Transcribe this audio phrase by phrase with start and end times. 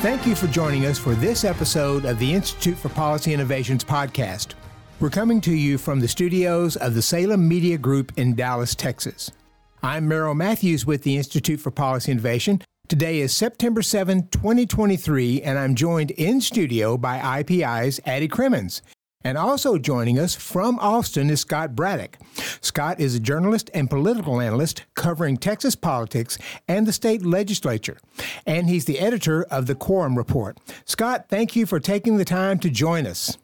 [0.00, 4.54] Thank you for joining us for this episode of the Institute for Policy Innovations podcast.
[4.98, 9.30] We're coming to you from the studios of the Salem Media Group in Dallas, Texas.
[9.82, 12.62] I'm Merrill Matthews with the Institute for Policy Innovation.
[12.88, 18.80] Today is September 7, 2023, and I'm joined in studio by IPI's Addie Crimmins.
[19.22, 22.16] And also joining us from Austin is Scott Braddock.
[22.62, 27.98] Scott is a journalist and political analyst covering Texas politics and the state legislature.
[28.46, 30.58] And he's the editor of the Quorum Report.
[30.86, 33.36] Scott, thank you for taking the time to join us.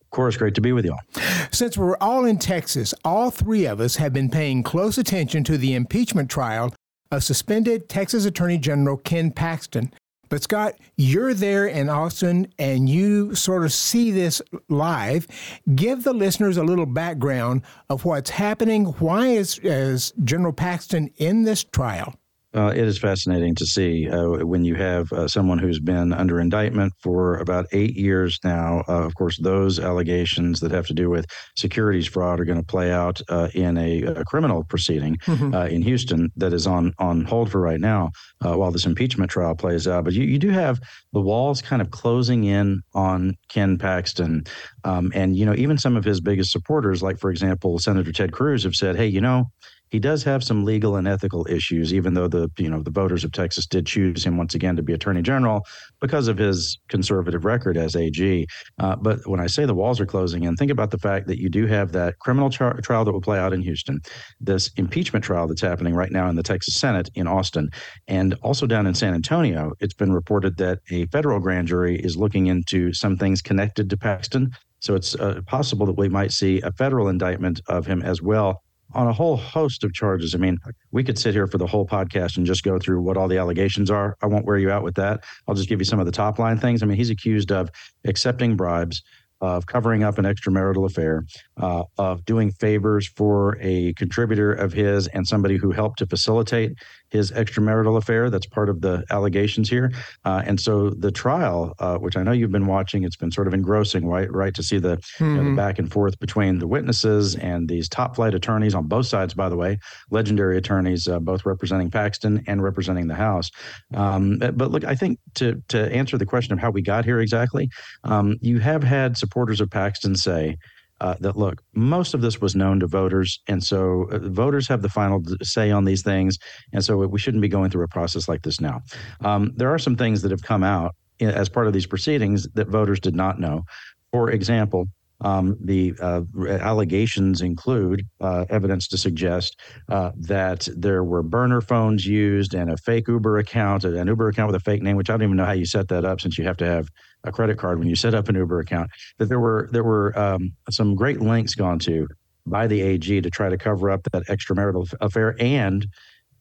[0.00, 1.22] Of course, great to be with you all.
[1.52, 5.56] Since we're all in Texas, all three of us have been paying close attention to
[5.56, 6.74] the impeachment trial
[7.12, 9.92] of suspended Texas Attorney General Ken Paxton
[10.28, 15.26] but Scott, you're there in Austin and you sort of see this live.
[15.74, 18.86] Give the listeners a little background of what's happening.
[18.86, 22.14] Why is, is General Paxton in this trial?
[22.54, 26.38] Uh, it is fascinating to see uh, when you have uh, someone who's been under
[26.38, 28.84] indictment for about eight years now.
[28.88, 32.64] Uh, of course, those allegations that have to do with securities fraud are going to
[32.64, 35.54] play out uh, in a, a, criminal proceeding mm-hmm.
[35.54, 39.54] Uh, in Houston that is on on hold for right now while this impeachment trial
[39.54, 40.04] plays out.
[40.04, 40.80] But you, you do have
[41.12, 44.44] the walls kind of closing in on Ken Paxton,
[44.84, 48.32] um, and you know even some of his biggest supporters, like for example Senator Ted
[48.32, 49.50] Cruz, have said, "Hey, you know."
[49.94, 53.22] He does have some legal and ethical issues, even though the you know the voters
[53.22, 55.64] of Texas did choose him once again to be Attorney General
[56.00, 58.44] because of his conservative record as AG.
[58.80, 61.38] Uh, but when I say the walls are closing in, think about the fact that
[61.38, 64.00] you do have that criminal trial that will play out in Houston,
[64.40, 67.70] this impeachment trial that's happening right now in the Texas Senate in Austin,
[68.08, 69.74] and also down in San Antonio.
[69.78, 73.96] It's been reported that a federal grand jury is looking into some things connected to
[73.96, 74.50] Paxton.
[74.80, 78.63] So it's uh, possible that we might see a federal indictment of him as well
[78.94, 80.34] on a whole host of charges.
[80.34, 80.58] I mean,
[80.92, 83.38] we could sit here for the whole podcast and just go through what all the
[83.38, 84.16] allegations are.
[84.22, 85.24] I won't wear you out with that.
[85.46, 86.82] I'll just give you some of the top line things.
[86.82, 87.70] I mean, he's accused of
[88.04, 89.02] accepting bribes,
[89.40, 91.24] of covering up an extramarital affair,
[91.60, 96.78] uh, of doing favors for a contributor of his and somebody who helped to facilitate
[97.14, 98.28] his extramarital affair.
[98.28, 99.92] That's part of the allegations here.
[100.24, 103.46] Uh, and so the trial, uh, which I know you've been watching, it's been sort
[103.46, 104.30] of engrossing, right?
[104.30, 105.24] Right to see the, mm-hmm.
[105.24, 105.56] you know, the hmm.
[105.56, 109.48] back and forth between the witnesses and these top flight attorneys on both sides, by
[109.48, 109.78] the way,
[110.10, 113.50] legendary attorneys, uh, both representing Paxton and representing the House.
[113.94, 117.20] Um, but look, I think to to answer the question of how we got here
[117.20, 117.70] exactly,
[118.02, 120.56] um, you have had supporters of Paxton say
[121.00, 124.82] uh, that look, most of this was known to voters, and so uh, voters have
[124.82, 126.38] the final say on these things,
[126.72, 128.80] and so we shouldn't be going through a process like this now.
[129.24, 132.68] Um, there are some things that have come out as part of these proceedings that
[132.68, 133.64] voters did not know.
[134.12, 134.86] For example,
[135.20, 136.22] um, the uh,
[136.60, 142.76] allegations include uh, evidence to suggest uh, that there were burner phones used and a
[142.76, 145.46] fake Uber account, an Uber account with a fake name, which I don't even know
[145.46, 146.88] how you set that up since you have to have
[147.24, 148.90] a credit card when you set up an Uber account.
[149.18, 152.06] That there were there were um, some great links gone to
[152.46, 155.86] by the AG to try to cover up that extramarital affair and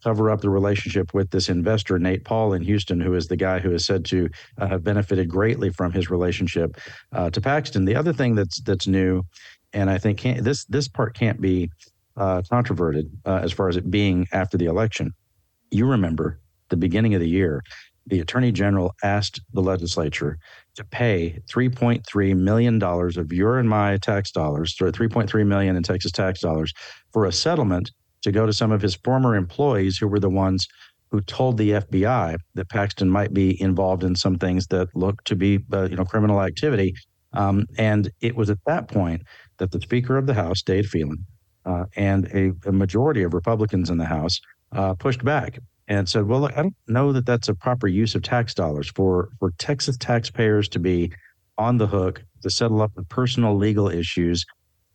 [0.04, 3.60] cover up the relationship with this investor, Nate Paul in Houston, who is the guy
[3.60, 6.78] who is said to uh, have benefited greatly from his relationship
[7.14, 7.86] uh, to Paxton.
[7.86, 9.24] The other thing that's that's new,
[9.72, 11.72] and I think this this part can't be
[12.18, 15.14] uh, controverted uh, as far as it being after the election.
[15.72, 16.40] You remember
[16.70, 17.64] the beginning of the year,
[18.08, 20.38] the attorney general asked the legislature
[20.76, 26.12] to pay 3.3 million dollars of your and my tax dollars, 3.3 million in Texas
[26.12, 26.74] tax dollars,
[27.12, 27.92] for a settlement
[28.24, 30.68] to go to some of his former employees who were the ones
[31.12, 35.36] who told the FBI that Paxton might be involved in some things that looked to
[35.36, 36.96] be, uh, you know, criminal activity.
[37.34, 39.22] Um, and it was at that point
[39.58, 41.24] that the Speaker of the House, Dade Phelan,
[41.66, 44.40] uh, and a, a, majority of Republicans in the House
[44.72, 45.60] uh, pushed back
[46.00, 48.90] and said, "Well, look, I don't know that that's a proper use of tax dollars
[48.90, 51.12] for for Texas taxpayers to be
[51.58, 54.46] on the hook to settle up the personal legal issues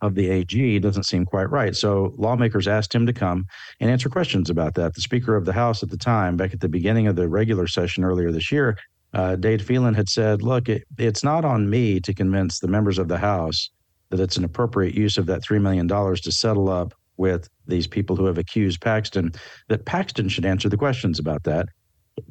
[0.01, 1.75] of the AG doesn't seem quite right.
[1.75, 3.45] So lawmakers asked him to come
[3.79, 4.93] and answer questions about that.
[4.95, 7.67] The Speaker of the House at the time, back at the beginning of the regular
[7.67, 8.77] session earlier this year,
[9.13, 12.97] uh, Dade Phelan had said, "Look, it, it's not on me to convince the members
[12.97, 13.69] of the House
[14.09, 17.85] that it's an appropriate use of that three million dollars to settle up with these
[17.85, 19.33] people who have accused Paxton.
[19.67, 21.67] That Paxton should answer the questions about that."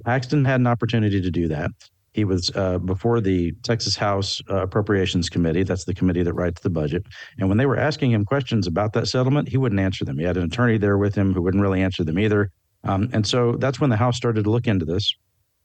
[0.04, 1.70] Paxton had an opportunity to do that.
[2.12, 5.62] He was uh, before the Texas House uh, Appropriations Committee.
[5.62, 7.06] That's the committee that writes the budget.
[7.38, 10.18] And when they were asking him questions about that settlement, he wouldn't answer them.
[10.18, 12.50] He had an attorney there with him who wouldn't really answer them either.
[12.84, 15.14] Um, and so that's when the House started to look into this.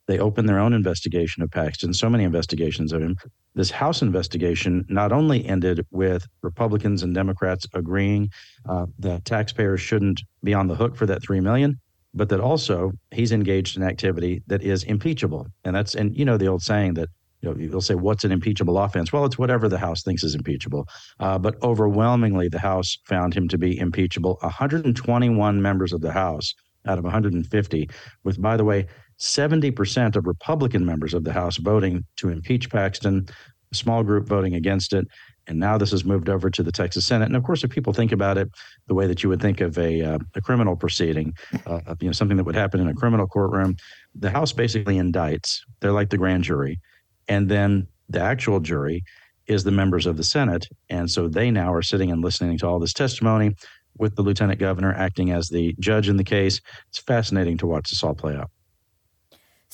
[0.06, 3.16] They opened their own investigation of Paxton, so many investigations of him.
[3.54, 8.30] This House investigation not only ended with Republicans and Democrats agreeing
[8.68, 11.80] uh, that taxpayers shouldn't be on the hook for that three million,
[12.12, 15.46] but that also he's engaged in activity that is impeachable.
[15.64, 17.08] And that's, and you know, the old saying that,
[17.40, 19.12] you know, you'll say, what's an impeachable offense?
[19.12, 20.88] Well, it's whatever the House thinks is impeachable.
[21.20, 24.38] Uh, but overwhelmingly, the House found him to be impeachable.
[24.40, 26.54] 121 members of the House
[26.86, 27.90] out of 150,
[28.24, 28.86] with, by the way,
[29.18, 33.26] 70% of Republican members of the House voting to impeach Paxton,
[33.72, 35.06] a small group voting against it.
[35.46, 37.26] And now this has moved over to the Texas Senate.
[37.26, 38.48] And of course, if people think about it
[38.86, 41.34] the way that you would think of a, uh, a criminal proceeding,
[41.66, 43.76] uh, you know, something that would happen in a criminal courtroom,
[44.14, 45.58] the House basically indicts.
[45.80, 46.80] They're like the grand jury.
[47.28, 49.04] And then the actual jury
[49.46, 50.66] is the members of the Senate.
[50.88, 53.54] And so they now are sitting and listening to all this testimony
[53.98, 56.60] with the lieutenant governor acting as the judge in the case.
[56.88, 58.50] It's fascinating to watch this all play out.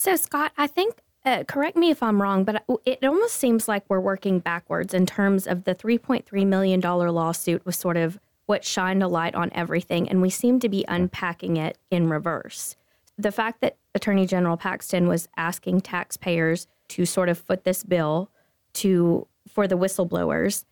[0.00, 0.94] So, Scott, I think,
[1.26, 5.04] uh, correct me if I'm wrong, but it almost seems like we're working backwards in
[5.04, 10.08] terms of the $3.3 million lawsuit was sort of what shined a light on everything,
[10.08, 12.76] and we seem to be unpacking it in reverse.
[13.18, 18.30] The fact that Attorney General Paxton was asking taxpayers to sort of foot this bill
[18.72, 20.64] to for the whistleblowers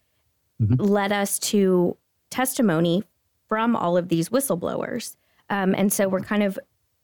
[0.58, 0.82] mm-hmm.
[0.82, 1.98] led us to
[2.30, 3.04] testimony
[3.46, 5.16] from all of these whistleblowers.
[5.50, 6.58] Um, and so we're kind of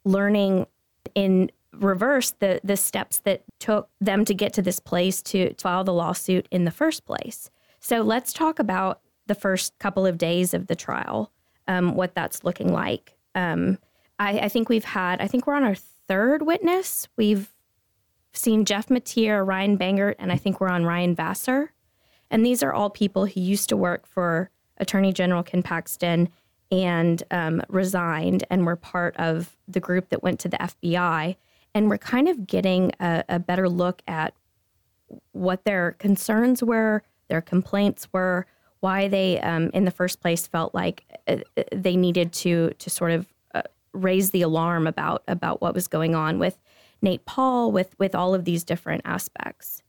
[0.06, 0.66] learning
[1.14, 5.84] in reverse the the steps that took them to get to this place to file
[5.84, 7.50] the lawsuit in the first place.
[7.80, 11.30] So let's talk about the first couple of days of the trial,
[11.68, 13.16] um, what that's looking like.
[13.34, 13.78] Um,
[14.18, 17.08] I, I, think we've had, I think we're on our third witness.
[17.16, 17.50] We've
[18.32, 21.72] seen Jeff Mateer, Ryan Bangert, and I think we're on Ryan Vassar.
[22.30, 26.28] And these are all people who used to work for Attorney General Ken Paxton
[26.70, 31.36] and um, resigned and were part of the group that went to the FBI.
[31.74, 34.34] And we're kind of getting a, a better look at
[35.32, 38.46] what their concerns were, their complaints were,
[38.80, 41.36] why they, um, in the first place, felt like uh,
[41.72, 43.62] they needed to to sort of uh,
[43.92, 46.58] raise the alarm about about what was going on with
[47.00, 49.82] Nate Paul, with with all of these different aspects.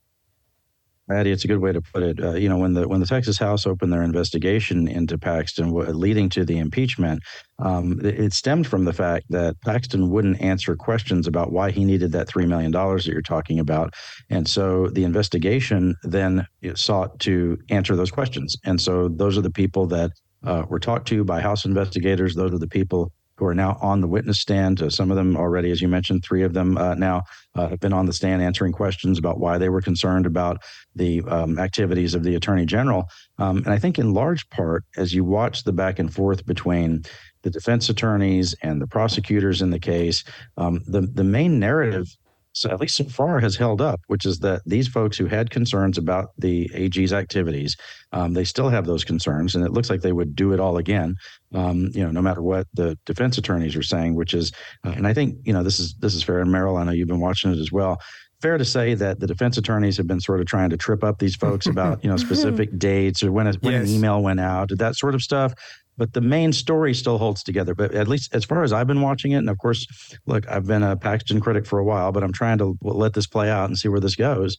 [1.11, 2.23] Addie, it's a good way to put it.
[2.23, 6.29] Uh, you know, when the when the Texas House opened their investigation into Paxton, leading
[6.29, 7.21] to the impeachment,
[7.59, 11.85] um, it, it, stemmed from the fact that Paxton wouldn't answer questions about why he
[11.85, 13.93] needed that three million dollars that you're talking about,
[14.31, 18.55] and so the investigation then sought to answer those questions.
[18.65, 20.11] And so those are the people that
[20.43, 22.33] uh, were talked to by House investigators.
[22.33, 24.81] Those are the people who are now on the witness stand.
[24.81, 27.23] Uh, some of them already, as you mentioned, three of them uh, now
[27.55, 30.61] uh, have been on the stand answering questions about why they were concerned about
[30.95, 33.09] the um, activities of the attorney general.
[33.37, 37.03] Um, and I think, in large part, as you watch the back and forth between
[37.43, 40.23] the defense attorneys and the prosecutors in the case,
[40.57, 42.07] um, the the main narrative
[42.55, 45.49] so at least so far has held up, which is that these folks who had
[45.49, 47.75] concerns about the AG's activities,
[48.13, 50.77] um, they still have those concerns, and it looks like they would do it all
[50.77, 51.17] again.
[51.53, 54.53] Um, you know, no matter what the defense attorneys are saying, which is,
[54.85, 56.39] uh, and I think you know this is this is fair.
[56.39, 57.99] And Merrill, I know you've been watching it as well.
[58.41, 61.19] Fair to say that the defense attorneys have been sort of trying to trip up
[61.19, 63.89] these folks about you know specific dates or when, a, when yes.
[63.89, 65.53] an email went out, that sort of stuff
[65.97, 67.73] but the main story still holds together.
[67.73, 69.87] But at least as far as I've been watching it, and of course,
[70.25, 73.27] look, I've been a Paxton critic for a while, but I'm trying to let this
[73.27, 74.57] play out and see where this goes.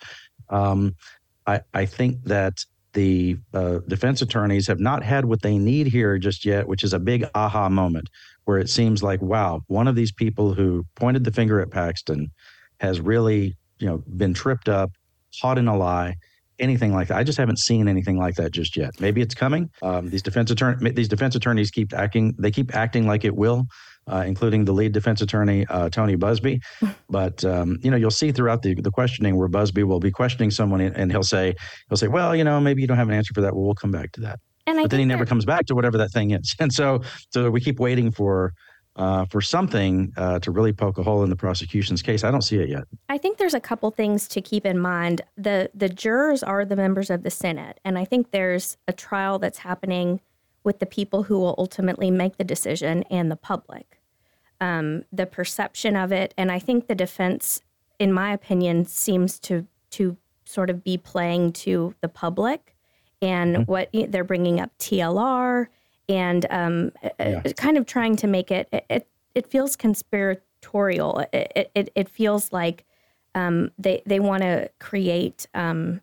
[0.48, 0.94] Um,
[1.46, 6.18] I, I think that the uh, defense attorneys have not had what they need here
[6.18, 8.08] just yet, which is a big aha moment
[8.46, 12.30] where it seems like, wow, one of these people who pointed the finger at Paxton
[12.80, 14.92] has really, you know, been tripped up,
[15.40, 16.16] caught in a lie,
[16.58, 17.18] anything like that.
[17.18, 19.00] I just haven't seen anything like that just yet.
[19.00, 19.70] Maybe it's coming.
[19.82, 22.34] Um, these defense attorney, these defense attorneys keep acting.
[22.38, 23.66] They keep acting like it will,
[24.10, 26.60] uh, including the lead defense attorney uh, Tony Buzbee.
[27.08, 30.50] But um, you know, you'll see throughout the, the questioning where Buzbee will be questioning
[30.50, 31.54] someone, and he'll say,
[31.88, 33.54] he'll say, "Well, you know, maybe you don't have an answer for that.
[33.54, 35.98] Well, we'll come back to that." And but then he never comes back to whatever
[35.98, 38.52] that thing is, and so so we keep waiting for
[38.96, 42.24] uh, for something uh, to really poke a hole in the prosecution's case.
[42.24, 42.84] I don't see it yet.
[43.08, 45.22] I think there's a couple things to keep in mind.
[45.36, 49.38] the The jurors are the members of the Senate, and I think there's a trial
[49.38, 50.20] that's happening
[50.64, 54.00] with the people who will ultimately make the decision and the public.
[54.60, 57.60] Um, the perception of it, and I think the defense,
[57.98, 62.76] in my opinion, seems to to sort of be playing to the public
[63.20, 63.70] and mm-hmm.
[63.70, 65.66] what they're bringing up TLR
[66.08, 67.42] and um, yeah.
[67.56, 71.24] kind of trying to make it, it, it feels conspiratorial.
[71.32, 72.84] It, it, it feels like
[73.34, 76.00] um, they, they want to create um,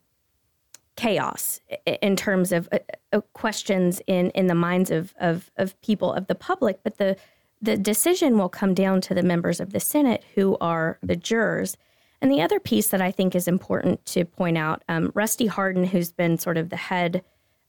[0.96, 2.80] chaos in terms of uh,
[3.12, 6.80] uh, questions in, in the minds of, of, of people, of the public.
[6.84, 7.18] But the,
[7.62, 11.78] the decision will come down to the members of the Senate who are the jurors.
[12.22, 15.86] And the other piece that I think is important to point out, um, Rusty Hardin,
[15.86, 17.24] who's been sort of the head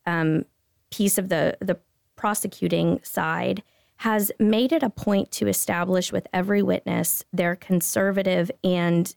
[0.06, 0.44] um,
[0.90, 1.76] piece of the the
[2.24, 3.62] prosecuting side
[3.96, 9.14] has made it a point to establish with every witness their conservative and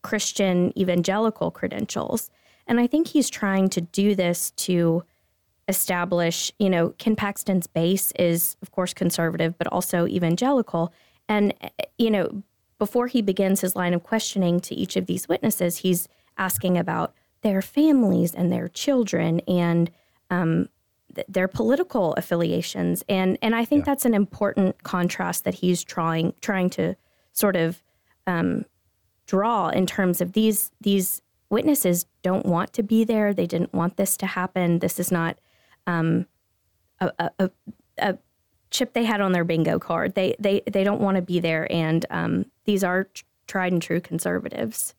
[0.00, 2.30] Christian evangelical credentials.
[2.66, 5.04] And I think he's trying to do this to
[5.68, 10.94] establish, you know, Ken Paxton's base is, of course, conservative, but also evangelical.
[11.28, 11.52] And,
[11.98, 12.42] you know,
[12.78, 16.08] before he begins his line of questioning to each of these witnesses, he's
[16.38, 19.90] asking about their families and their children and
[20.30, 20.70] um,
[21.28, 23.04] their political affiliations.
[23.08, 23.92] And and I think yeah.
[23.92, 26.96] that's an important contrast that he's trying trying to
[27.32, 27.82] sort of
[28.26, 28.64] um,
[29.26, 33.32] draw in terms of these these witnesses don't want to be there.
[33.32, 34.80] They didn't want this to happen.
[34.80, 35.38] This is not
[35.86, 36.26] um,
[37.00, 37.50] a, a,
[37.98, 38.18] a,
[38.70, 40.14] chip they had on their bingo card.
[40.14, 43.08] They they they don't want to be there, and um, these are
[43.46, 44.94] tried and true conservatives.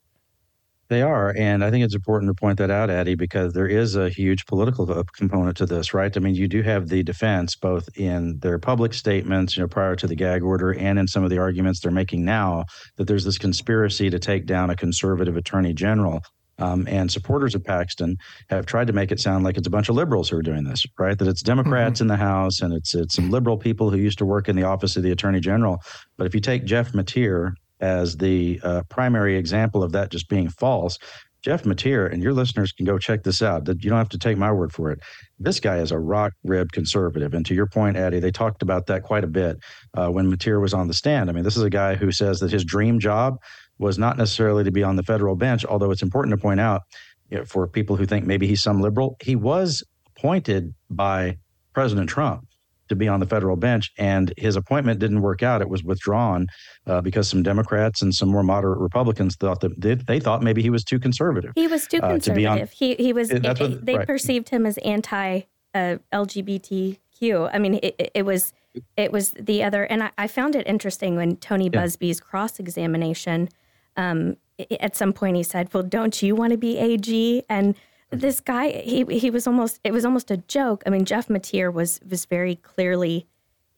[0.90, 1.34] They are.
[1.38, 4.46] And I think it's important to point that out, Addie, because there is a huge
[4.46, 6.16] political component to this, right?
[6.16, 9.98] I mean, you do have the defense both in their public statements, you know, prior
[9.98, 12.64] to the gag order and in some of the arguments they're making now
[12.96, 16.22] that there's this conspiracy to take down a conservative attorney general.
[16.60, 18.18] Um, and supporters of Paxton
[18.50, 20.64] have tried to make it sound like it's a bunch of liberals who are doing
[20.64, 21.16] this, right?
[21.16, 22.06] That it's Democrats mm-hmm.
[22.06, 24.64] in the House and it's it's some liberal people who used to work in the
[24.64, 25.80] office of the Attorney General.
[26.18, 30.50] But if you take Jeff Mateer, as the uh, primary example of that just being
[30.50, 30.98] false.
[31.44, 33.68] Jeff Mateer, and your listeners can go check this out.
[33.68, 35.00] You don't have to take my word for it.
[35.40, 37.34] This guy is a rock ribbed conservative.
[37.34, 39.58] And to your point, Addie, they talked about that quite a bit
[39.94, 41.30] uh, when Mateer was on the stand.
[41.30, 43.38] I mean, this is a guy who says that his dream job
[43.78, 46.82] was not necessarily to be on the federal bench, although it's important to point out
[47.30, 51.38] you know, for people who think maybe he's some liberal, he was appointed by
[51.74, 52.48] President Trump
[52.90, 55.62] to be on the federal bench, and his appointment didn't work out.
[55.62, 56.48] It was withdrawn
[56.86, 60.62] uh, because some Democrats and some more moderate Republicans thought that they, they thought maybe
[60.62, 61.52] he was too conservative.
[61.56, 62.32] He was too conservative.
[62.32, 63.32] Uh, to be on, he he was.
[63.32, 64.08] It, what, they right.
[64.08, 65.42] perceived him as anti
[65.74, 67.50] uh, LGBTQ.
[67.54, 68.54] I mean, it, it, was
[68.96, 71.82] it was the other, and I, I found it interesting when Tony yeah.
[71.82, 73.50] Buzbee's cross examination.
[73.96, 74.38] Um,
[74.80, 77.76] at some point, he said, "Well, don't you want to be AG?" and
[78.10, 80.84] this guy he he was almost it was almost a joke.
[80.86, 83.28] I mean, Jeff Mateer was was very clearly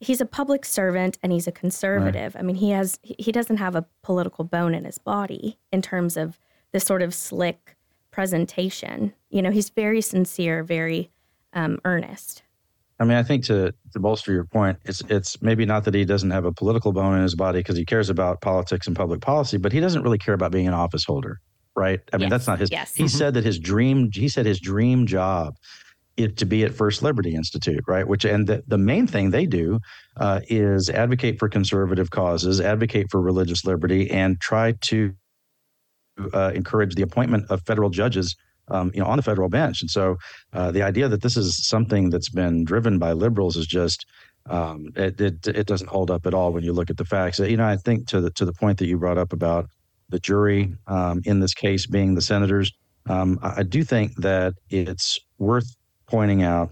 [0.00, 2.34] he's a public servant and he's a conservative.
[2.34, 2.40] Right.
[2.40, 6.16] I mean, he has he doesn't have a political bone in his body in terms
[6.16, 6.38] of
[6.72, 7.76] the sort of slick
[8.10, 9.12] presentation.
[9.30, 11.10] You know, he's very sincere, very
[11.52, 12.42] um, earnest.
[12.98, 16.04] I mean, I think to to bolster your point, it's it's maybe not that he
[16.04, 19.20] doesn't have a political bone in his body because he cares about politics and public
[19.20, 21.40] policy, but he doesn't really care about being an office holder
[21.76, 22.00] right?
[22.12, 22.30] I mean, yes.
[22.30, 22.70] that's not his.
[22.70, 22.94] Yes.
[22.94, 23.16] He mm-hmm.
[23.16, 24.10] said that his dream.
[24.12, 25.56] He said his dream job
[26.16, 28.06] is to be at First Liberty Institute, right?
[28.06, 29.80] Which and the, the main thing they do
[30.16, 35.14] uh, is advocate for conservative causes, advocate for religious liberty, and try to
[36.34, 38.36] uh, encourage the appointment of federal judges.
[38.68, 40.16] Um, you know, on the federal bench, and so
[40.52, 44.06] uh, the idea that this is something that's been driven by liberals is just
[44.48, 47.40] um, it, it, it doesn't hold up at all when you look at the facts.
[47.40, 49.68] You know, I think to the to the point that you brought up about
[50.10, 52.72] the jury, um, in this case being the senators.
[53.08, 55.76] Um, I, do think that it's worth
[56.06, 56.70] pointing out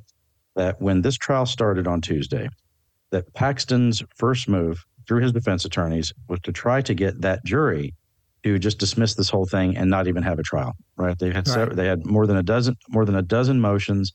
[0.57, 2.49] that when this trial started on Tuesday,
[3.11, 7.95] that Paxton's first move through his defense attorneys was to try to get that jury
[8.45, 10.75] to just dismiss this whole thing and not even have a trial.
[10.97, 11.18] Right?
[11.18, 11.75] They had right.
[11.75, 14.12] they had more than a dozen more than a dozen motions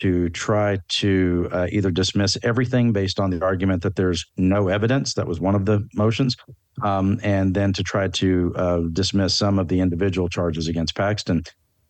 [0.00, 5.14] to try to uh, either dismiss everything based on the argument that there's no evidence.
[5.14, 6.36] That was one of the motions.
[6.82, 11.42] Um, and then to try to uh, dismiss some of the individual charges against Paxton.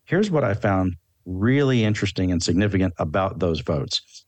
[0.05, 0.95] Here's what I found
[1.25, 4.25] really interesting and significant about those votes.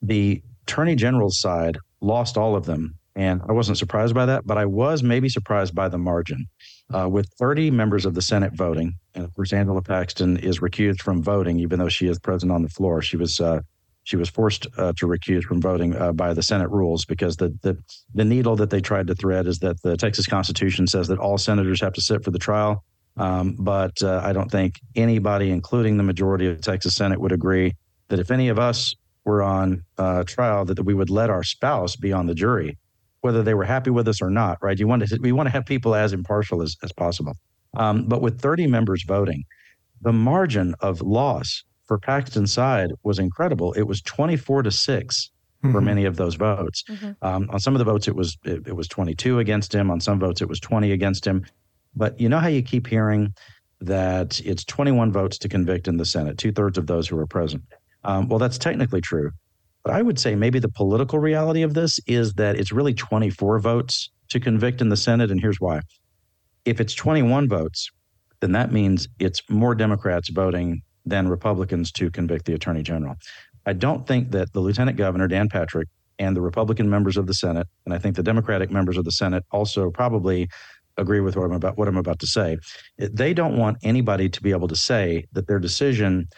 [0.00, 2.94] The attorney general's side lost all of them.
[3.14, 6.46] And I wasn't surprised by that, but I was maybe surprised by the margin.
[6.92, 11.00] Uh, with 30 members of the Senate voting, and of course, Angela Paxton is recused
[11.00, 13.02] from voting, even though she is present on the floor.
[13.02, 13.60] She was uh,
[14.04, 17.56] she was forced uh, to recuse from voting uh, by the Senate rules because the,
[17.62, 17.76] the
[18.14, 21.38] the needle that they tried to thread is that the Texas Constitution says that all
[21.38, 22.84] senators have to sit for the trial.
[23.18, 27.32] Um, but uh, I don't think anybody, including the majority of the Texas Senate, would
[27.32, 27.74] agree
[28.08, 31.42] that if any of us were on uh, trial, that, that we would let our
[31.42, 32.78] spouse be on the jury
[33.22, 34.78] whether they were happy with us or not, right?
[34.78, 37.34] You want to we want to have people as impartial as, as possible.
[37.76, 39.44] Um, but with 30 members voting,
[40.00, 43.72] the margin of loss for Paxton's side was incredible.
[43.74, 45.30] It was 24 to 6
[45.64, 45.72] mm-hmm.
[45.72, 46.84] for many of those votes.
[46.88, 47.12] Mm-hmm.
[47.22, 49.90] Um, on some of the votes, it was it, it was 22 against him.
[49.90, 51.44] On some votes, it was 20 against him.
[51.94, 53.34] But you know how you keep hearing
[53.80, 57.26] that it's 21 votes to convict in the Senate, two thirds of those who are
[57.26, 57.62] present.
[58.04, 59.32] Um, well, that's technically true.
[59.84, 63.58] But I would say maybe the political reality of this is that it's really 24
[63.58, 65.30] votes to convict in the Senate.
[65.30, 65.80] And here's why.
[66.64, 67.90] If it's 21 votes,
[68.40, 73.16] then that means it's more Democrats voting than Republicans to convict the attorney general.
[73.66, 75.88] I don't think that the lieutenant governor, Dan Patrick,
[76.18, 79.12] and the Republican members of the Senate, and I think the Democratic members of the
[79.12, 80.48] Senate also probably
[80.98, 82.58] agree with what I'm about what I'm about to say.
[82.98, 86.28] They don't want anybody to be able to say that their decision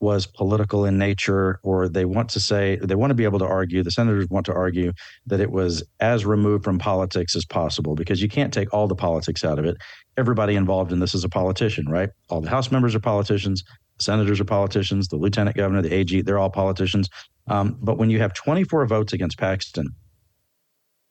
[0.00, 3.46] was political in nature, or they want to say they want to be able to
[3.46, 3.82] argue.
[3.82, 4.92] The senators want to argue
[5.26, 8.94] that it was as removed from politics as possible because you can't take all the
[8.94, 9.76] politics out of it.
[10.18, 12.10] Everybody involved in this is a politician, right?
[12.28, 13.64] All the House members are politicians,
[13.98, 17.08] senators are politicians, the lieutenant governor, the AG, they're all politicians.
[17.48, 19.94] Um, but when you have 24 votes against Paxton,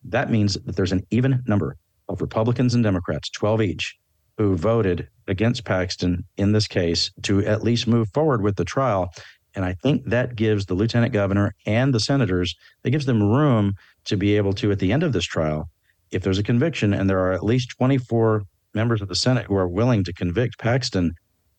[0.03, 1.77] that means that there's an even number
[2.07, 3.97] of Republicans and Democrats, 12 each,
[4.37, 9.11] who voted against Paxton in this case to at least move forward with the trial.
[9.55, 13.73] And I think that gives the lieutenant governor and the senators, that gives them room
[14.05, 15.69] to be able to, at the end of this trial,
[16.11, 19.55] if there's a conviction and there are at least 24 members of the Senate who
[19.55, 21.13] are willing to convict Paxton,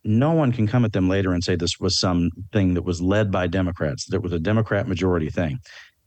[0.05, 3.33] no one can come at them later and say this was something that was led
[3.33, 5.59] by Democrats, that was a Democrat majority thing.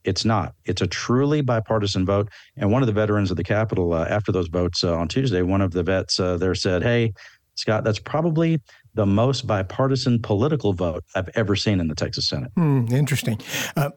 [0.06, 0.54] It's not.
[0.64, 2.30] It's a truly bipartisan vote.
[2.56, 5.42] And one of the veterans of the Capitol, uh, after those votes uh, on Tuesday,
[5.42, 7.14] one of the vets uh, there said, Hey,
[7.60, 8.62] Scott, that's probably
[8.94, 12.52] the most bipartisan political vote I've ever seen in the Texas Senate.
[12.56, 13.40] Hmm, interesting.
[13.76, 13.92] Uh,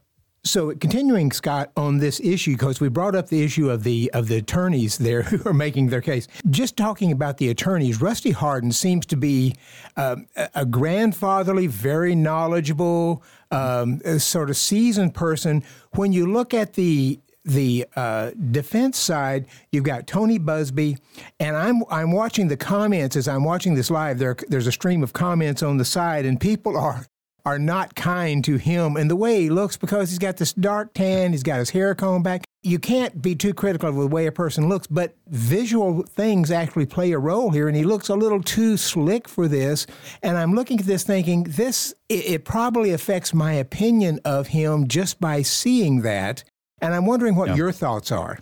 [0.45, 4.27] so continuing, Scott, on this issue, because we brought up the issue of the of
[4.27, 6.27] the attorneys there who are making their case.
[6.51, 9.55] Just talking about the attorneys, Rusty Hardin seems to be
[9.97, 15.63] um, a grandfatherly, very knowledgeable, um, sort of seasoned person.
[15.93, 20.99] When you look at the the uh, defense side, you've got Tony Buzbee,
[21.41, 24.19] and I'm I'm watching the comments as I'm watching this live.
[24.19, 27.07] There, there's a stream of comments on the side, and people are
[27.45, 30.95] are not kind to him and the way he looks because he's got this dark
[30.95, 32.45] tan, he's got his hair combed back.
[32.63, 36.87] You can't be too critical of the way a person looks, but visual things actually
[36.87, 39.89] play a role here, and he looks a little too slick for this.
[40.23, 44.87] And I'm looking at this thinking, this, it, it probably affects my opinion of him
[44.87, 46.45] just by seeing that.
[46.83, 47.55] And I'm wondering what yeah.
[47.55, 48.39] your thoughts are.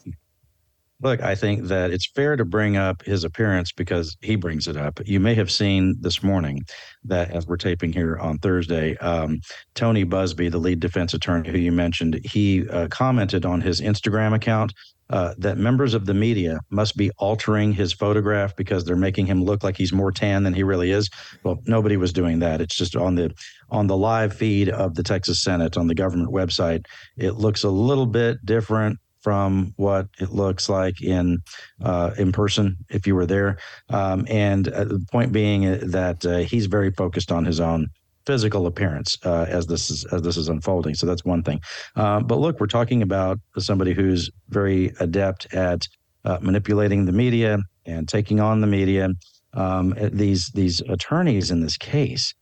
[1.02, 4.76] Look, I think that it's fair to bring up his appearance because he brings it
[4.76, 5.00] up.
[5.06, 6.62] You may have seen this morning
[7.04, 9.41] that as we're taping here on Thursday, um,
[9.75, 14.34] Tony Buzbee, the lead defense attorney who you mentioned, he uh, commented on his Instagram
[14.34, 14.75] account
[15.10, 19.42] uh, that members of the media must be altering his photograph because they're making him
[19.42, 21.10] look like he's more tan than he really is.
[21.42, 22.60] Well, nobody was doing that.
[22.60, 23.34] It's just on the
[23.70, 26.86] on the live feed of the Texas Senate on the government website.
[27.16, 31.38] It looks a little bit different from what it looks like in
[31.82, 33.58] uh, in person if you were there.
[33.88, 37.88] Um, and uh, the point being that uh, he's very focused on his own
[38.30, 40.95] physical appearance uh, as this is as this is unfolding.
[40.95, 41.60] So that's one thing.
[41.97, 45.88] Uh, but look, we're talking about somebody who's very adept at
[46.25, 49.08] uh, manipulating the media and taking on the media.
[49.52, 52.32] Um, these these attorneys in this case,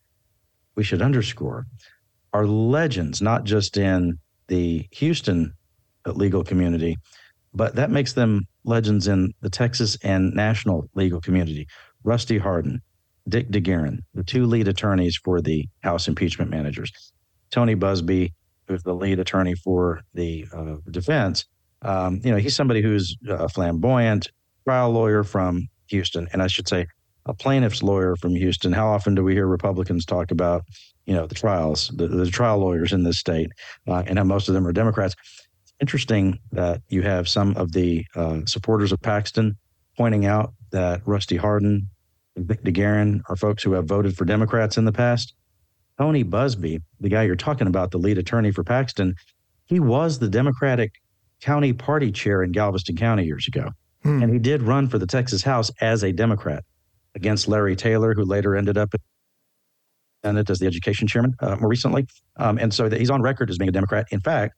[0.77, 1.65] we should underscore,
[2.35, 5.55] are legends, not just in the Houston
[6.05, 6.99] legal community,
[7.55, 11.67] but that makes them legends in the Texas and national legal community.
[12.05, 12.83] Rusty Hardin,
[13.29, 16.91] Dick DeGuerin, the two lead attorneys for the House impeachment managers.
[17.51, 18.33] Tony Buzbee,
[18.67, 21.47] who's the lead attorney for the uh, defense.
[21.83, 24.31] Um, you know, he's somebody who's a flamboyant
[24.65, 26.87] trial lawyer from Houston, and I should say
[27.27, 28.73] a plaintiff's lawyer from Houston.
[28.73, 30.65] How often do we hear Republicans talk about,
[31.07, 33.51] you know, the trials, the, the trial lawyers in this state,
[33.87, 35.15] uh, and how most of them are Democrats?
[35.81, 39.57] interesting that you have some of the uh, supporters of Paxton
[39.97, 41.89] pointing out that Rusty Hardin
[42.39, 45.35] and Dick DeGuerin are folks who have voted for Democrats in the past.
[45.99, 49.15] Tony Buzbee, the guy you're talking about, the lead attorney for Paxton,
[49.67, 50.93] he was the Democratic
[51.41, 53.71] county party chair in Galveston County years ago.
[54.05, 54.23] Hmm.
[54.23, 56.65] And he did run for the Texas House as a Democrat
[57.15, 62.07] against Larry Taylor, who later ended up it as the education chairman uh, more recently.
[62.37, 64.07] Um, and so he's on record as being a Democrat.
[64.11, 64.55] In fact,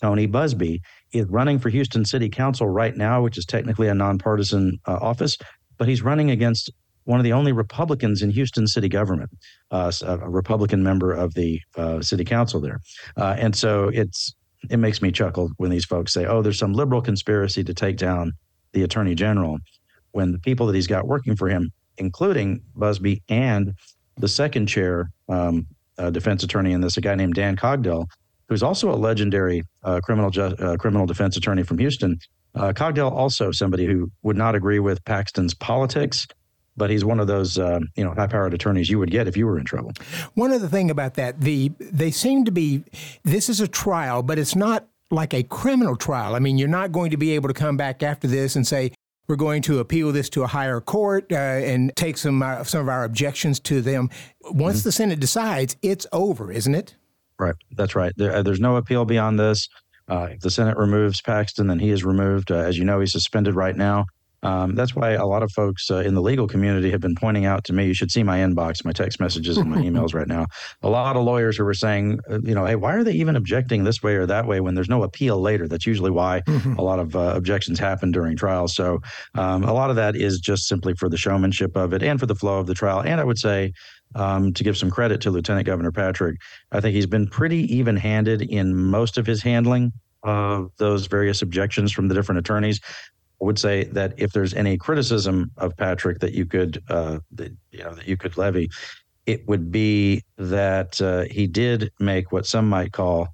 [0.00, 0.80] Tony Buzbee
[1.12, 5.38] is running for Houston City Council right now, which is technically a nonpartisan uh, office,
[5.78, 6.70] but he's running against
[7.06, 9.30] one of the only Republicans in Houston city government,
[9.70, 12.80] uh, a Republican member of the uh, city council there.
[13.16, 14.34] Uh, and so it's
[14.68, 17.96] it makes me chuckle when these folks say, "Oh, there's some liberal conspiracy to take
[17.96, 18.32] down
[18.72, 19.58] the attorney general,"
[20.12, 23.72] when the people that he's got working for him, including Buzbee and
[24.18, 25.66] the second chair um,
[25.98, 28.06] uh, defense attorney in this, a guy named Dan Cogdell,
[28.48, 32.18] who's also a legendary uh, criminal ju- uh, criminal defense attorney from Houston.
[32.56, 36.26] Cogdell also somebody who would not agree with Paxton's politics,
[36.76, 39.36] but he's one of those uh, you know high powered attorneys you would get if
[39.36, 39.92] you were in trouble.
[40.34, 42.84] One other thing about that, the they seem to be
[43.24, 46.34] this is a trial, but it's not like a criminal trial.
[46.34, 48.92] I mean, you're not going to be able to come back after this and say,
[49.28, 52.80] we're going to appeal this to a higher court uh, and take some uh, some
[52.80, 54.10] of our objections to them.
[54.42, 54.88] Once mm-hmm.
[54.88, 56.94] the Senate decides, it's over, isn't it?
[57.38, 57.54] Right.
[57.72, 58.12] That's right.
[58.16, 59.68] There, uh, there's no appeal beyond this.
[60.08, 62.50] Uh, if the Senate removes Paxton, then he is removed.
[62.50, 64.06] Uh, as you know, he's suspended right now.
[64.42, 67.46] Um, that's why a lot of folks uh, in the legal community have been pointing
[67.46, 67.86] out to me.
[67.86, 70.46] You should see my inbox, my text messages, and my emails right now.
[70.82, 73.36] A lot of lawyers who were saying, uh, you know, hey, why are they even
[73.36, 75.66] objecting this way or that way when there's no appeal later?
[75.66, 76.74] That's usually why mm-hmm.
[76.74, 78.74] a lot of uh, objections happen during trials.
[78.74, 79.00] So
[79.34, 82.26] um, a lot of that is just simply for the showmanship of it and for
[82.26, 83.00] the flow of the trial.
[83.00, 83.72] And I would say,
[84.14, 86.36] um, to give some credit to Lieutenant Governor Patrick,
[86.72, 91.42] I think he's been pretty even handed in most of his handling of those various
[91.42, 92.80] objections from the different attorneys.
[93.40, 97.52] I would say that if there's any criticism of Patrick that you could, uh, that,
[97.70, 98.70] you know, that you could levy,
[99.26, 103.28] it would be that uh, he did make what some might call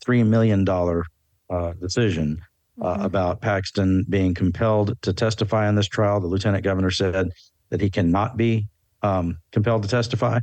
[0.00, 1.04] three million dollar
[1.50, 2.40] uh, decision
[2.80, 3.04] uh, mm-hmm.
[3.04, 6.20] about Paxton being compelled to testify in this trial.
[6.20, 7.30] The lieutenant governor said
[7.70, 8.68] that he cannot be
[9.02, 10.38] um, compelled to testify.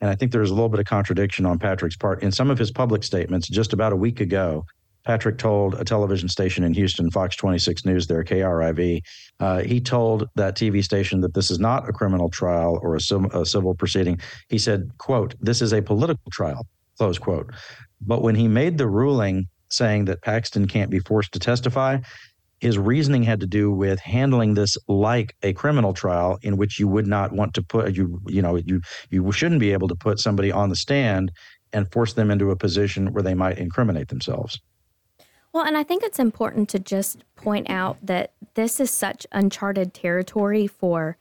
[0.00, 2.22] And I think there's a little bit of contradiction on Patrick's part.
[2.22, 4.66] In some of his public statements just about a week ago,
[5.04, 9.00] Patrick told a television station in Houston, Fox 26 News, there, KRIV,
[9.40, 13.00] uh, he told that TV station that this is not a criminal trial or a,
[13.38, 14.20] a civil proceeding.
[14.48, 16.66] He said, quote, this is a political trial,
[16.98, 17.52] close quote.
[18.00, 21.98] But when he made the ruling saying that Paxton can't be forced to testify,
[22.60, 26.86] his reasoning had to do with handling this like a criminal trial in which you
[26.86, 30.20] would not want to put you you know you you shouldn't be able to put
[30.20, 31.32] somebody on the stand
[31.72, 34.60] and force them into a position where they might incriminate themselves.
[35.52, 39.92] Well, and I think it's important to just point out that this is such uncharted
[39.92, 41.18] territory for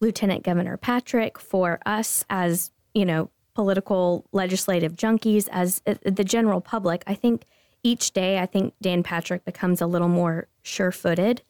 [0.00, 6.60] Lieutenant Governor Patrick, for us as, you know, political legislative junkies, as uh, the general
[6.60, 7.02] public.
[7.06, 7.44] I think
[7.82, 11.42] each day, I think Dan Patrick becomes a little more sure footed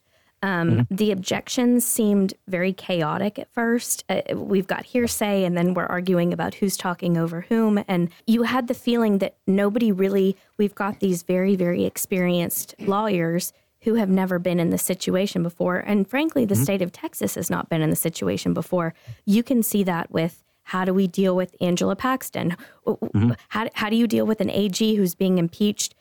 [0.44, 0.94] um, mm-hmm.
[0.94, 4.04] The objections seemed very chaotic at first.
[4.11, 7.83] Uh, we've got hearsay, and then we're arguing about who's talking over whom.
[7.88, 13.54] And you had the feeling that nobody really, we've got these very, very experienced lawyers
[13.85, 15.78] who have never been in this situation before.
[15.78, 16.62] And frankly, the mm-hmm.
[16.62, 18.92] state of Texas has not been in the situation before.
[19.24, 22.54] You can see that with how do we deal with Angela Paxton?
[22.87, 23.33] Mm-hmm.
[23.48, 25.94] How, how do you deal with an AG who's being impeached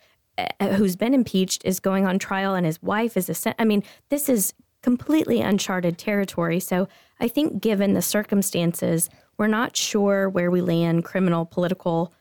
[0.61, 4.29] who's been impeached is going on trial and his wife is a I mean, this
[4.29, 6.59] is completely uncharted territory.
[6.59, 6.87] So
[7.19, 12.13] I think given the circumstances, we're not sure where we land criminal, political,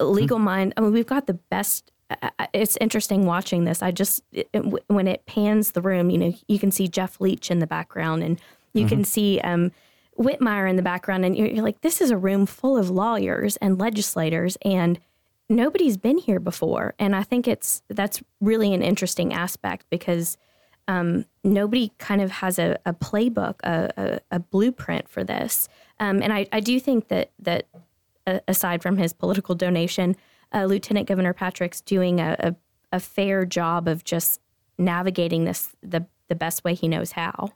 [0.00, 0.44] uh, legal mm-hmm.
[0.44, 0.74] mind.
[0.76, 3.82] I mean, we've got the best uh, it's interesting watching this.
[3.82, 4.48] I just it,
[4.88, 8.22] when it pans the room, you know, you can see Jeff Leach in the background,
[8.22, 8.40] and
[8.74, 8.88] you mm-hmm.
[8.88, 9.72] can see um,
[10.18, 13.56] Whitmire in the background, and you're, you're, like, this is a room full of lawyers
[13.58, 15.00] and legislators, and
[15.56, 16.94] nobody's been here before.
[16.98, 20.36] And I think it's that's really an interesting aspect because
[20.88, 25.68] um, nobody kind of has a, a playbook, a, a, a, blueprint for this.
[26.00, 27.68] Um, and I, I do think that that
[28.26, 30.16] uh, aside from his political donation,
[30.52, 32.56] uh, Lieutenant Governor Patrick's doing a,
[32.90, 34.40] a, fair job of just
[34.76, 37.52] navigating this the the best way he knows how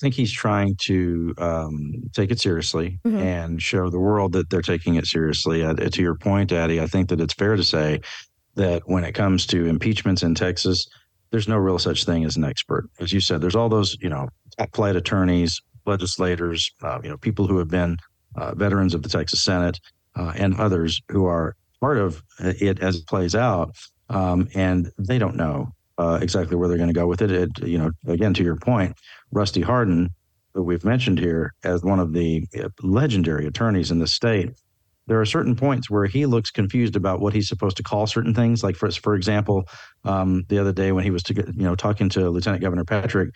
[0.00, 3.18] think he's trying to um, take it seriously mm-hmm.
[3.18, 5.62] and show the world that they're taking it seriously.
[5.62, 8.00] Uh, to your point, Addie, I think that it's fair to say
[8.54, 10.88] that when it comes to impeachments in Texas,
[11.30, 12.88] there's no real such thing as an expert.
[12.98, 14.28] As you said, there's all those, you know,
[14.74, 17.96] flight attorneys, legislators, uh, you know, people who have been
[18.36, 19.78] uh, veterans of the Texas Senate
[20.16, 23.76] uh, and others who are part of it as it plays out.
[24.08, 27.30] Um, and they don't know uh, exactly where they're going to go with it.
[27.30, 27.50] it.
[27.62, 28.96] You know, again, to your point,
[29.32, 30.08] Rusty Hardin,
[30.54, 34.50] who we've mentioned here as one of the uh, legendary attorneys in the state,
[35.06, 38.34] there are certain points where he looks confused about what he's supposed to call certain
[38.34, 38.64] things.
[38.64, 39.64] Like for for example,
[40.04, 43.30] um, the other day when he was to, you know talking to Lieutenant Governor Patrick,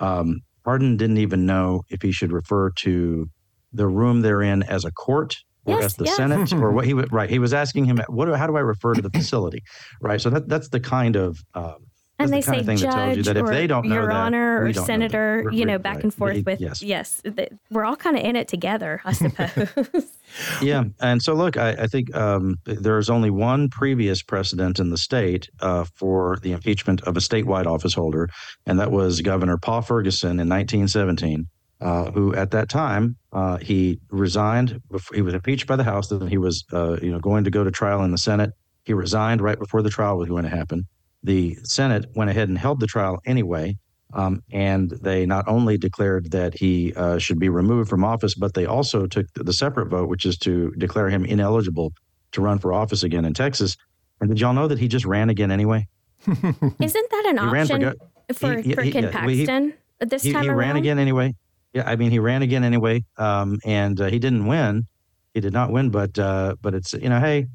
[0.00, 3.30] um, Hardin didn't even know if he should refer to
[3.72, 6.16] the room they're in as a court or yes, as the yes.
[6.16, 7.30] Senate or what he would right.
[7.30, 9.62] He was asking him what how do I refer to the facility,
[10.00, 10.20] right?
[10.20, 11.87] So that that's the kind of um,
[12.18, 15.78] and they the say judge that, that or your that, honor or senator, you know,
[15.78, 16.04] back right.
[16.04, 17.22] and forth with yes, yes
[17.70, 20.18] we're all kind of in it together, I suppose.
[20.60, 24.98] yeah, and so look, I, I think um, there's only one previous precedent in the
[24.98, 28.28] state uh, for the impeachment of a statewide office holder,
[28.66, 31.46] and that was Governor Pa Ferguson in 1917.
[31.80, 34.82] Uh, who at that time uh, he resigned.
[34.90, 36.10] Before, he was impeached by the House.
[36.10, 38.50] and he was, uh, you know, going to go to trial in the Senate.
[38.82, 40.88] He resigned right before the trial was going to happen
[41.22, 43.76] the Senate went ahead and held the trial anyway.
[44.14, 48.54] Um, and they not only declared that he uh, should be removed from office, but
[48.54, 51.92] they also took the separate vote, which is to declare him ineligible
[52.32, 53.76] to run for office again in Texas.
[54.20, 55.86] And did y'all know that he just ran again anyway?
[56.26, 57.94] Isn't that an he option
[58.28, 60.58] for, for, he, for he, Ken yeah, Paxton this time he around?
[60.58, 61.34] ran again anyway.
[61.74, 64.86] Yeah, I mean, he ran again anyway, um, and uh, he didn't win.
[65.34, 67.46] He did not win, but uh, but it's you know, hey,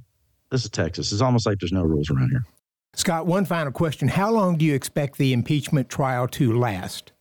[0.52, 1.12] this is Texas.
[1.12, 2.46] It's almost like there's no rules around here.
[2.96, 4.08] Scott, one final question.
[4.08, 7.12] How long do you expect the impeachment trial to last?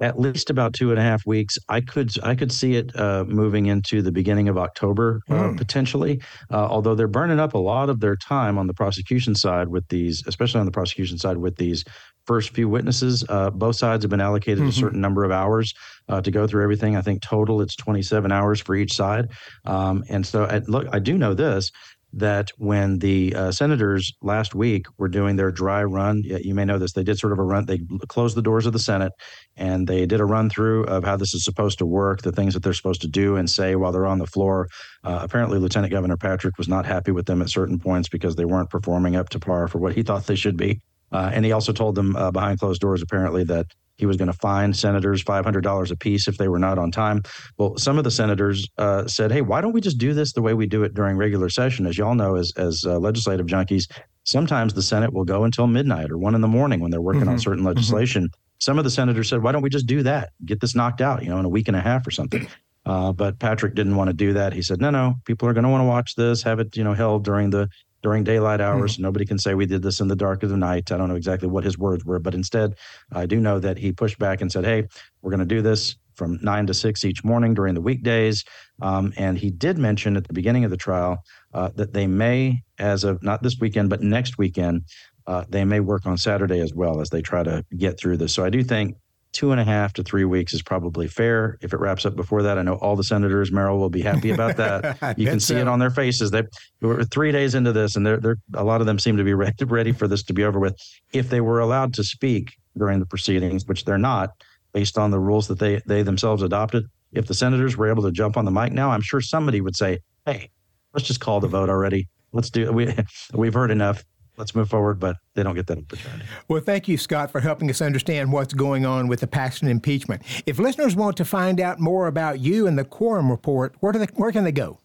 [0.00, 1.58] At least about two and a half weeks.
[1.68, 5.56] I could I could see it uh, moving into the beginning of October uh, mm.
[5.58, 6.22] potentially.
[6.50, 9.86] Uh, although they're burning up a lot of their time on the prosecution side with
[9.88, 11.84] these, especially on the prosecution side with these
[12.26, 13.24] first few witnesses.
[13.28, 14.68] Uh, both sides have been allocated mm-hmm.
[14.68, 15.74] a certain number of hours
[16.08, 16.96] uh, to go through everything.
[16.96, 19.28] I think total it's 27 hours for each side.
[19.66, 21.70] Um, and so, I, look, I do know this
[22.12, 26.78] that when the uh, senators last week were doing their dry run, you may know
[26.78, 29.12] this, they did sort of a run, they closed the doors of the Senate
[29.56, 32.54] and they did a run through of how this is supposed to work, the things
[32.54, 34.68] that they're supposed to do and say while they're on the floor.
[35.04, 38.44] Uh, apparently, Lieutenant Governor Patrick was not happy with them at certain points because they
[38.44, 40.80] weren't performing up to par for what he thought they should be.
[41.12, 43.66] Uh, and he also told them uh, behind closed doors, apparently, that
[44.00, 47.22] he was going to fine senators $500 a piece if they were not on time.
[47.58, 50.42] Well, some of the senators uh, said, hey, why don't we just do this the
[50.42, 51.86] way we do it during regular session?
[51.86, 53.84] As y'all know, as, as uh, legislative junkies,
[54.24, 57.22] sometimes the Senate will go until midnight or one in the morning when they're working
[57.22, 57.30] mm-hmm.
[57.30, 57.68] on certain mm-hmm.
[57.68, 58.24] legislation.
[58.24, 58.40] Mm-hmm.
[58.58, 60.30] Some of the senators said, why don't we just do that?
[60.44, 62.46] Get this knocked out, you know, in a week and a half or something.
[62.86, 64.52] Uh, but Patrick didn't want to do that.
[64.52, 66.84] He said, no, no, people are going to want to watch this, have it, you
[66.84, 67.68] know, held during the
[68.02, 68.94] during daylight hours.
[68.94, 69.02] Mm-hmm.
[69.02, 70.90] Nobody can say we did this in the dark of the night.
[70.90, 72.74] I don't know exactly what his words were, but instead,
[73.12, 74.86] I do know that he pushed back and said, "Hey,
[75.22, 78.44] we're going to do this from nine to six each morning during the weekdays."
[78.82, 81.18] Um, and he did mention at the beginning of the trial
[81.52, 84.84] uh, that they may, as of not this weekend, but next weekend,
[85.26, 88.34] uh, they may work on Saturday as well as they try to get through this.
[88.34, 88.96] So I do think
[89.32, 91.58] two and a half to three weeks is probably fair.
[91.60, 94.30] If it wraps up before that, I know all the senators, Merrill, will be happy
[94.30, 95.14] about that.
[95.18, 95.60] you can see so.
[95.60, 96.30] it on their faces.
[96.30, 96.42] They
[96.80, 99.34] were three days into this, and they're, they're a lot of them seem to be
[99.34, 100.76] ready, ready for this to be over with.
[101.12, 104.30] If they were allowed to speak during the proceedings, which they're not,
[104.72, 108.12] based on the rules that they they themselves adopted, if the senators were able to
[108.12, 110.50] jump on the mic now, I'm sure somebody would say, "Hey,
[110.94, 112.08] let's just call the vote already.
[112.32, 112.94] Let's do we
[113.34, 114.04] we've heard enough
[114.40, 116.24] let's move forward, but they don't get that opportunity.
[116.48, 120.22] Well, thank you, Scott, for helping us understand what's going on with the Paxton impeachment.
[120.46, 124.00] If listeners want to find out more about you and the Quorum Report, where, do
[124.00, 124.80] they, where can they go?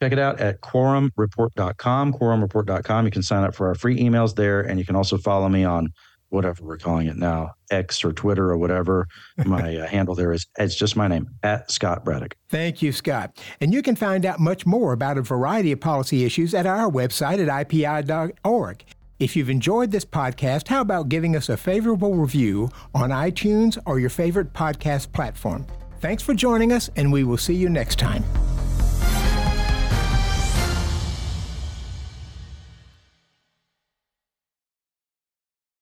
[0.00, 3.04] Check it out at quorumreport.com, quorumreport.com.
[3.04, 5.62] You can sign up for our free emails there, and you can also follow me
[5.62, 5.92] on
[6.32, 9.06] whatever we're calling it now, X or Twitter or whatever.
[9.44, 12.36] My uh, handle there is, it's just my name, at Scott Braddock.
[12.48, 13.38] Thank you, Scott.
[13.60, 16.90] And you can find out much more about a variety of policy issues at our
[16.90, 18.84] website at ipi.org.
[19.18, 24.00] If you've enjoyed this podcast, how about giving us a favorable review on iTunes or
[24.00, 25.66] your favorite podcast platform?
[26.00, 28.24] Thanks for joining us, and we will see you next time.